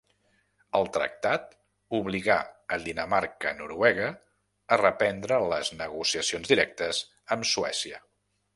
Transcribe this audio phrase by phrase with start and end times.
[0.77, 1.51] El tractat
[1.97, 2.37] obligà
[2.77, 4.09] a Dinamarca-Noruega
[4.77, 7.05] a reprendre les negociacions directes
[7.37, 8.05] amb Suècia.